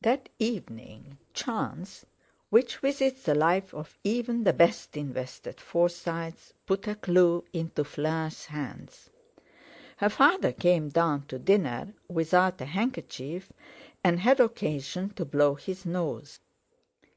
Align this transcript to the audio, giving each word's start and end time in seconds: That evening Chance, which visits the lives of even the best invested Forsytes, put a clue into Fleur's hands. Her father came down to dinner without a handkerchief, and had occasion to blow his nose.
That 0.00 0.30
evening 0.40 1.16
Chance, 1.32 2.04
which 2.48 2.78
visits 2.78 3.22
the 3.22 3.36
lives 3.36 3.72
of 3.72 4.00
even 4.02 4.42
the 4.42 4.52
best 4.52 4.96
invested 4.96 5.60
Forsytes, 5.60 6.52
put 6.66 6.88
a 6.88 6.96
clue 6.96 7.44
into 7.52 7.84
Fleur's 7.84 8.46
hands. 8.46 9.10
Her 9.98 10.08
father 10.10 10.50
came 10.52 10.88
down 10.88 11.26
to 11.28 11.38
dinner 11.38 11.94
without 12.08 12.60
a 12.60 12.64
handkerchief, 12.64 13.52
and 14.02 14.18
had 14.18 14.40
occasion 14.40 15.10
to 15.10 15.24
blow 15.24 15.54
his 15.54 15.86
nose. 15.86 16.40